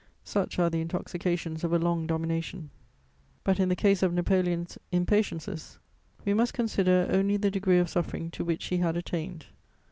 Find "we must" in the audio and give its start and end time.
6.25-6.55